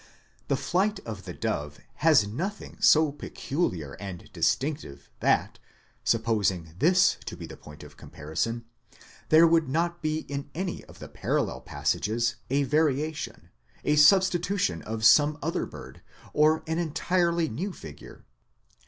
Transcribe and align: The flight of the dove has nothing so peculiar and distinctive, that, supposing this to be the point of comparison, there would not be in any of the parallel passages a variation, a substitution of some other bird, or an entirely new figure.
The 0.47 0.57
flight 0.57 0.99
of 1.01 1.25
the 1.25 1.33
dove 1.35 1.79
has 1.97 2.27
nothing 2.27 2.77
so 2.79 3.11
peculiar 3.11 3.93
and 3.99 4.33
distinctive, 4.33 5.11
that, 5.19 5.59
supposing 6.03 6.73
this 6.79 7.17
to 7.27 7.37
be 7.37 7.45
the 7.45 7.55
point 7.55 7.83
of 7.83 7.97
comparison, 7.97 8.65
there 9.29 9.45
would 9.45 9.69
not 9.69 10.01
be 10.01 10.21
in 10.21 10.49
any 10.55 10.83
of 10.85 10.97
the 10.97 11.07
parallel 11.07 11.61
passages 11.61 12.37
a 12.49 12.63
variation, 12.63 13.51
a 13.85 13.95
substitution 13.95 14.81
of 14.81 15.05
some 15.05 15.37
other 15.39 15.67
bird, 15.67 16.01
or 16.33 16.63
an 16.65 16.79
entirely 16.79 17.47
new 17.47 17.71
figure. 17.71 18.25